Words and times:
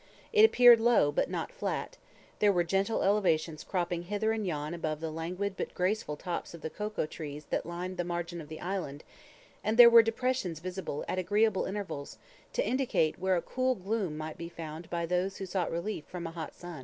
It 0.33 0.43
appeared 0.43 0.79
low, 0.79 1.11
but 1.11 1.29
not 1.29 1.51
flat; 1.51 1.97
there 2.39 2.51
were 2.51 2.63
gentle 2.63 3.03
elevations 3.03 3.63
cropping 3.63 4.01
hither 4.05 4.31
and 4.31 4.47
yon 4.47 4.73
above 4.73 4.99
the 4.99 5.11
languid 5.11 5.55
but 5.55 5.75
graceful 5.75 6.17
tops 6.17 6.55
of 6.55 6.61
the 6.61 6.71
cocoa 6.71 7.05
trees 7.05 7.45
that 7.51 7.67
lined 7.67 7.97
the 7.97 8.03
margin 8.03 8.41
of 8.41 8.49
the 8.49 8.61
island, 8.61 9.03
and 9.63 9.77
there 9.77 9.91
were 9.91 10.01
depressions 10.01 10.59
visible 10.59 11.05
at 11.07 11.19
agreeable 11.19 11.65
intervals, 11.65 12.17
to 12.53 12.65
indicate 12.67 13.19
where 13.19 13.35
a 13.35 13.43
cool 13.43 13.75
gloom 13.75 14.17
might 14.17 14.39
be 14.39 14.49
found 14.49 14.89
by 14.89 15.05
those 15.05 15.37
who 15.37 15.45
sought 15.45 15.69
relief 15.69 16.03
from 16.07 16.25
a 16.25 16.31
hot 16.31 16.55
sun. 16.55 16.79